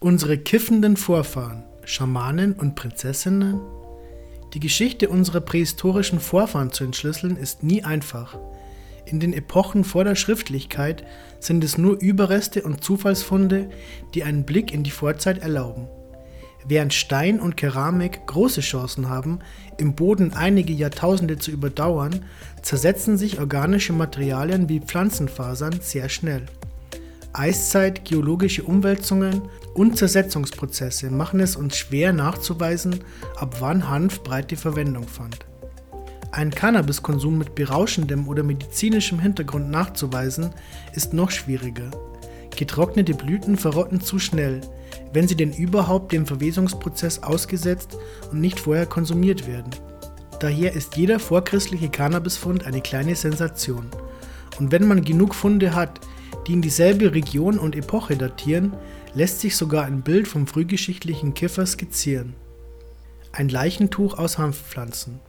[0.00, 3.60] Unsere kiffenden Vorfahren, Schamanen und Prinzessinnen?
[4.54, 8.38] Die Geschichte unserer prähistorischen Vorfahren zu entschlüsseln ist nie einfach.
[9.06, 11.04] In den Epochen vor der Schriftlichkeit
[11.40, 13.70] sind es nur Überreste und Zufallsfunde,
[14.14, 15.88] die einen Blick in die Vorzeit erlauben.
[16.64, 19.40] Während Stein und Keramik große Chancen haben,
[19.78, 22.24] im Boden einige Jahrtausende zu überdauern,
[22.62, 26.46] zersetzen sich organische Materialien wie Pflanzenfasern sehr schnell.
[27.32, 29.42] Eiszeit, geologische Umwälzungen
[29.78, 32.98] und Zersetzungsprozesse machen es uns schwer nachzuweisen,
[33.36, 35.46] ab wann Hanf breite Verwendung fand.
[36.32, 40.50] Ein Cannabiskonsum mit berauschendem oder medizinischem Hintergrund nachzuweisen,
[40.94, 41.92] ist noch schwieriger.
[42.56, 44.62] Getrocknete Blüten verrotten zu schnell,
[45.12, 47.96] wenn sie denn überhaupt dem Verwesungsprozess ausgesetzt
[48.32, 49.70] und nicht vorher konsumiert werden.
[50.40, 53.86] Daher ist jeder vorchristliche Cannabisfund eine kleine Sensation.
[54.58, 56.00] Und wenn man genug Funde hat,
[56.48, 58.72] die in dieselbe Region und Epoche datieren,
[59.14, 62.34] lässt sich sogar ein Bild vom frühgeschichtlichen Kiffer skizzieren.
[63.32, 65.20] Ein Leichentuch aus Hanfpflanzen.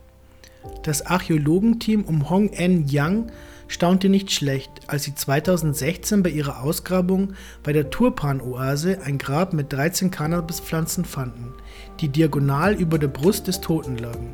[0.83, 3.31] Das Archäologenteam um Hong En Yang
[3.67, 9.71] staunte nicht schlecht, als sie 2016 bei ihrer Ausgrabung bei der Turpan-Oase ein Grab mit
[9.71, 11.53] 13 Cannabispflanzen fanden,
[11.99, 14.33] die diagonal über der Brust des Toten lagen.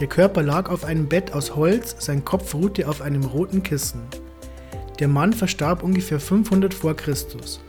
[0.00, 4.02] Der Körper lag auf einem Bett aus Holz, sein Kopf ruhte auf einem roten Kissen.
[4.98, 7.60] Der Mann verstarb ungefähr 500 vor Christus.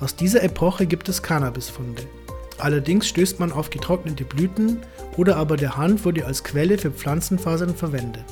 [0.00, 2.02] Aus dieser Epoche gibt es Cannabisfunde.
[2.58, 4.78] Allerdings stößt man auf getrocknete Blüten
[5.16, 8.24] oder aber der Hanf wurde als Quelle für Pflanzenfasern verwendet.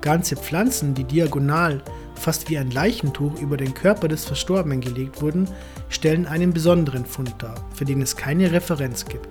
[0.00, 1.82] Ganze Pflanzen, die diagonal,
[2.14, 5.48] fast wie ein Leichentuch über den Körper des Verstorbenen gelegt wurden,
[5.88, 9.28] stellen einen besonderen Fund dar, für den es keine Referenz gibt.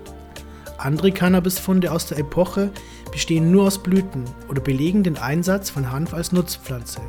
[0.78, 2.70] Andere Cannabisfunde aus der Epoche
[3.12, 7.00] bestehen nur aus Blüten oder belegen den Einsatz von Hanf als Nutzpflanze.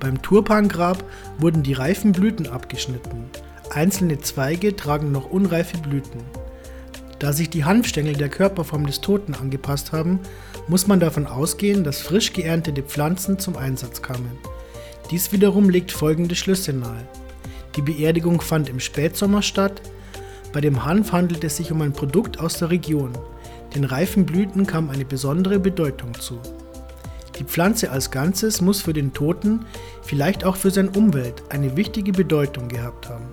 [0.00, 1.02] Beim Turpangrab
[1.38, 3.30] wurden die reifen Blüten abgeschnitten.
[3.70, 6.20] Einzelne Zweige tragen noch unreife Blüten.
[7.20, 10.18] Da sich die Hanfstängel der Körperform des Toten angepasst haben,
[10.66, 14.38] muss man davon ausgehen, dass frisch geerntete Pflanzen zum Einsatz kamen.
[15.12, 17.06] Dies wiederum legt folgende Schlüsse nahe.
[17.76, 19.80] Die Beerdigung fand im Spätsommer statt.
[20.52, 23.12] Bei dem Hanf handelt es sich um ein Produkt aus der Region.
[23.76, 26.40] Den reifen Blüten kam eine besondere Bedeutung zu.
[27.38, 29.64] Die Pflanze als Ganzes muss für den Toten,
[30.02, 33.26] vielleicht auch für seine Umwelt, eine wichtige Bedeutung gehabt haben.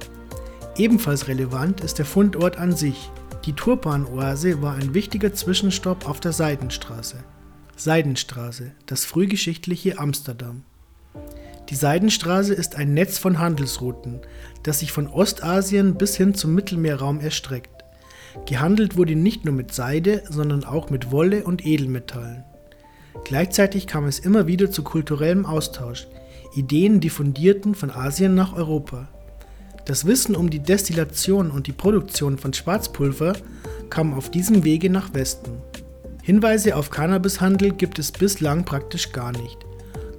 [0.77, 3.09] Ebenfalls relevant ist der Fundort an sich.
[3.45, 7.17] Die Turpan-Oase war ein wichtiger Zwischenstopp auf der Seidenstraße.
[7.75, 10.63] Seidenstraße, das frühgeschichtliche Amsterdam.
[11.69, 14.21] Die Seidenstraße ist ein Netz von Handelsrouten,
[14.61, 17.83] das sich von Ostasien bis hin zum Mittelmeerraum erstreckt.
[18.45, 22.44] Gehandelt wurde nicht nur mit Seide, sondern auch mit Wolle und Edelmetallen.
[23.23, 26.07] Gleichzeitig kam es immer wieder zu kulturellem Austausch.
[26.55, 29.09] Ideen diffundierten von Asien nach Europa.
[29.87, 33.37] Das Wissen um die Destillation und die Produktion von Schwarzpulver
[33.89, 35.61] kam auf diesem Wege nach Westen.
[36.21, 39.59] Hinweise auf Cannabishandel gibt es bislang praktisch gar nicht.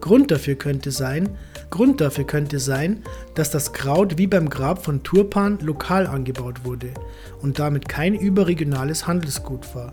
[0.01, 1.37] Grund dafür könnte sein,
[1.69, 3.03] Grund dafür könnte sein,
[3.35, 6.95] dass das Kraut wie beim Grab von Turpan lokal angebaut wurde
[7.43, 9.93] und damit kein überregionales Handelsgut war.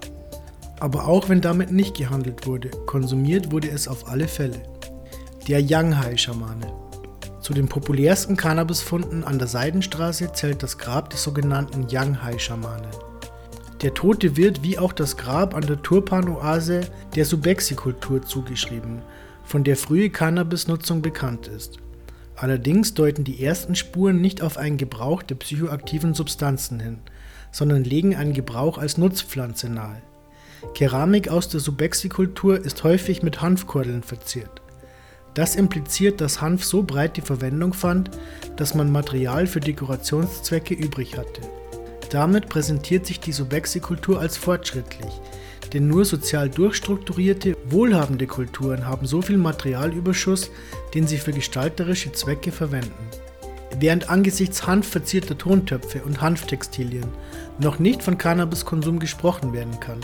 [0.80, 4.62] Aber auch wenn damit nicht gehandelt wurde, konsumiert wurde es auf alle Fälle.
[5.50, 6.85] Der Yanghai-Schamane.
[7.46, 12.90] Zu den populärsten Cannabisfunden an der Seidenstraße zählt das Grab des sogenannten Yanghai-Schamanen.
[13.84, 16.82] Der Tote wird wie auch das Grab an der Turpan-Oase
[17.14, 19.04] der Subexi-Kultur zugeschrieben,
[19.44, 21.78] von der frühe Cannabisnutzung bekannt ist.
[22.36, 26.98] Allerdings deuten die ersten Spuren nicht auf einen Gebrauch der psychoaktiven Substanzen hin,
[27.52, 30.02] sondern legen einen Gebrauch als Nutzpflanze nahe.
[30.74, 34.64] Keramik aus der Subexi-Kultur ist häufig mit Hanfkordeln verziert.
[35.36, 38.10] Das impliziert, dass Hanf so breit die Verwendung fand,
[38.56, 41.42] dass man Material für Dekorationszwecke übrig hatte.
[42.10, 45.12] Damit präsentiert sich die Subexi-Kultur als fortschrittlich,
[45.74, 50.52] denn nur sozial durchstrukturierte, wohlhabende Kulturen haben so viel Materialüberschuss,
[50.94, 52.94] den sie für gestalterische Zwecke verwenden.
[53.78, 57.08] Während angesichts hanfverzierter Tontöpfe und Hanftextilien
[57.60, 60.00] noch nicht von Cannabiskonsum gesprochen werden kann,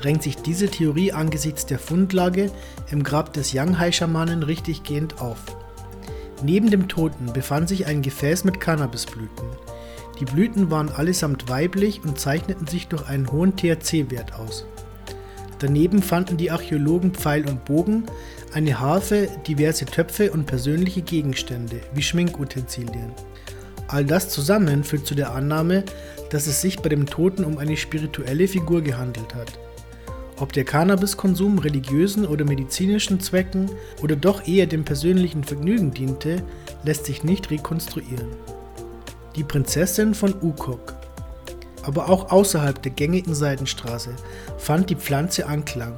[0.00, 2.50] drängt sich diese Theorie angesichts der Fundlage
[2.90, 5.38] im Grab des Yanghai-Schamanen richtiggehend auf.
[6.42, 9.46] Neben dem Toten befand sich ein Gefäß mit Cannabisblüten.
[10.18, 14.66] Die Blüten waren allesamt weiblich und zeichneten sich durch einen hohen THC-Wert aus.
[15.58, 18.04] Daneben fanden die Archäologen Pfeil und Bogen,
[18.54, 23.12] eine Harfe, diverse Töpfe und persönliche Gegenstände wie Schminkutensilien.
[23.88, 25.84] All das zusammen führt zu der Annahme,
[26.30, 29.58] dass es sich bei dem Toten um eine spirituelle Figur gehandelt hat.
[30.40, 33.70] Ob der Cannabiskonsum religiösen oder medizinischen Zwecken
[34.02, 36.42] oder doch eher dem persönlichen Vergnügen diente,
[36.82, 38.28] lässt sich nicht rekonstruieren.
[39.36, 40.96] Die Prinzessin von Ukok
[41.82, 44.14] aber auch außerhalb der gängigen Seidenstraße
[44.58, 45.94] fand die Pflanze Anklang.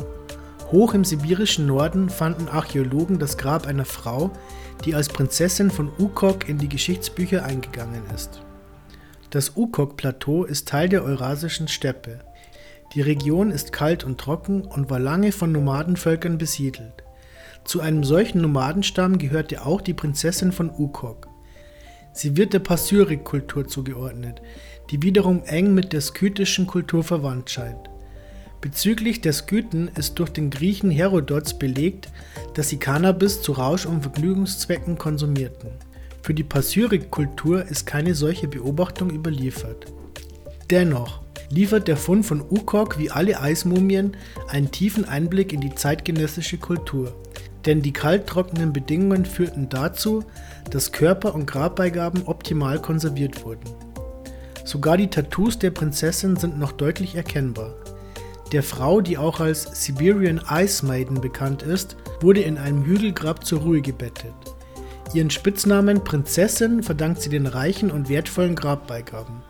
[0.70, 4.30] Hoch im sibirischen Norden fanden Archäologen das Grab einer Frau,
[4.84, 8.40] die als Prinzessin von Ukok in die Geschichtsbücher eingegangen ist.
[9.30, 12.20] Das Ukok-Plateau ist Teil der Eurasischen Steppe.
[12.94, 17.02] Die Region ist kalt und trocken und war lange von Nomadenvölkern besiedelt.
[17.64, 21.28] Zu einem solchen Nomadenstamm gehörte auch die Prinzessin von Ukok.
[22.12, 24.42] Sie wird der Passyrik-Kultur zugeordnet,
[24.90, 27.88] die wiederum eng mit der skythischen Kultur verwandt scheint.
[28.60, 32.10] Bezüglich der Skythen ist durch den Griechen Herodots belegt,
[32.54, 35.70] dass sie Cannabis zu Rausch- und Vergnügungszwecken konsumierten.
[36.22, 39.86] Für die Passyrik-Kultur ist keine solche Beobachtung überliefert.
[40.70, 41.21] Dennoch
[41.52, 44.16] liefert der Fund von Ukok wie alle Eismumien
[44.48, 47.14] einen tiefen Einblick in die zeitgenössische Kultur
[47.66, 50.24] denn die kalttrockenen Bedingungen führten dazu,
[50.70, 53.62] dass Körper und Grabbeigaben optimal konserviert wurden.
[54.64, 57.74] Sogar die Tattoos der Prinzessin sind noch deutlich erkennbar.
[58.52, 63.60] Der Frau, die auch als Siberian Ice Maiden bekannt ist, wurde in einem Hügelgrab zur
[63.60, 64.34] Ruhe gebettet.
[65.14, 69.42] Ihren Spitznamen Prinzessin verdankt sie den reichen und wertvollen Grabbeigaben.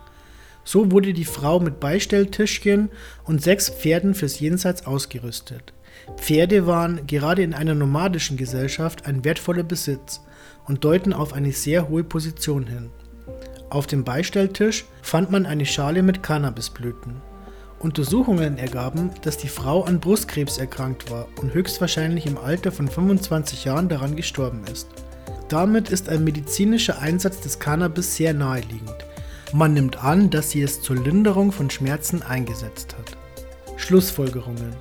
[0.63, 2.89] So wurde die Frau mit Beistelltischchen
[3.25, 5.73] und sechs Pferden fürs Jenseits ausgerüstet.
[6.17, 10.21] Pferde waren gerade in einer nomadischen Gesellschaft ein wertvoller Besitz
[10.67, 12.89] und deuten auf eine sehr hohe Position hin.
[13.69, 17.21] Auf dem Beistelltisch fand man eine Schale mit Cannabisblüten.
[17.79, 23.65] Untersuchungen ergaben, dass die Frau an Brustkrebs erkrankt war und höchstwahrscheinlich im Alter von 25
[23.65, 24.87] Jahren daran gestorben ist.
[25.49, 28.95] Damit ist ein medizinischer Einsatz des Cannabis sehr naheliegend.
[29.53, 33.17] Man nimmt an, dass sie es zur Linderung von Schmerzen eingesetzt hat.
[33.77, 34.73] Schlussfolgerungen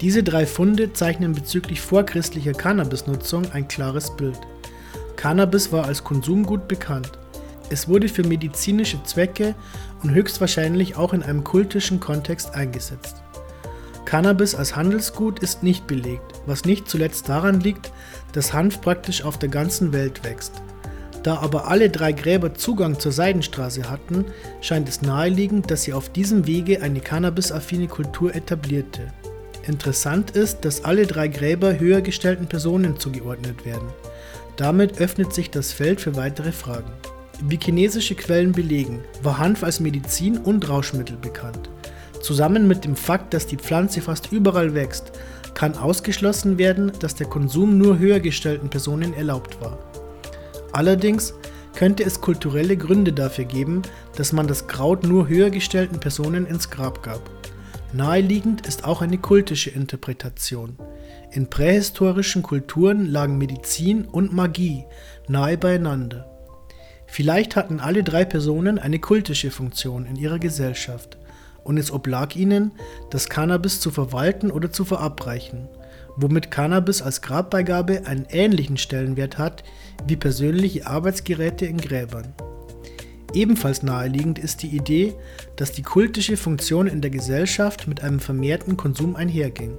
[0.00, 4.38] diese drei Funde zeichnen bezüglich vorchristlicher Cannabisnutzung ein klares Bild.
[5.16, 7.12] Cannabis war als Konsumgut bekannt.
[7.68, 9.54] Es wurde für medizinische Zwecke
[10.02, 13.16] und höchstwahrscheinlich auch in einem kultischen Kontext eingesetzt.
[14.06, 17.92] Cannabis als Handelsgut ist nicht belegt, was nicht zuletzt daran liegt,
[18.32, 20.62] dass Hanf praktisch auf der ganzen Welt wächst.
[21.22, 24.24] Da aber alle drei Gräber Zugang zur Seidenstraße hatten,
[24.60, 29.12] scheint es naheliegend, dass sie auf diesem Wege eine cannabisaffine Kultur etablierte.
[29.66, 33.88] Interessant ist, dass alle drei Gräber höher gestellten Personen zugeordnet werden.
[34.56, 36.90] Damit öffnet sich das Feld für weitere Fragen.
[37.42, 41.70] Wie chinesische Quellen belegen, war Hanf als Medizin und Rauschmittel bekannt.
[42.22, 45.12] Zusammen mit dem Fakt, dass die Pflanze fast überall wächst,
[45.54, 49.89] kann ausgeschlossen werden, dass der Konsum nur höher gestellten Personen erlaubt war.
[50.72, 51.34] Allerdings
[51.74, 53.82] könnte es kulturelle Gründe dafür geben,
[54.16, 57.30] dass man das Kraut nur höher gestellten Personen ins Grab gab.
[57.92, 60.76] Naheliegend ist auch eine kultische Interpretation.
[61.32, 64.84] In prähistorischen Kulturen lagen Medizin und Magie
[65.28, 66.26] nahe beieinander.
[67.06, 71.18] Vielleicht hatten alle drei Personen eine kultische Funktion in ihrer Gesellschaft
[71.64, 72.72] und es oblag ihnen,
[73.10, 75.68] das Cannabis zu verwalten oder zu verabreichen,
[76.16, 79.64] womit Cannabis als Grabbeigabe einen ähnlichen Stellenwert hat
[80.06, 82.32] wie persönliche Arbeitsgeräte in Gräbern.
[83.32, 85.14] Ebenfalls naheliegend ist die Idee,
[85.56, 89.76] dass die kultische Funktion in der Gesellschaft mit einem vermehrten Konsum einherging.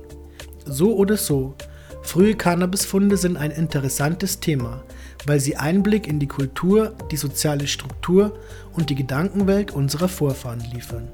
[0.66, 1.56] So oder so,
[2.02, 4.84] frühe Cannabisfunde sind ein interessantes Thema,
[5.26, 8.38] weil sie Einblick in die Kultur, die soziale Struktur
[8.74, 11.10] und die Gedankenwelt unserer Vorfahren liefern.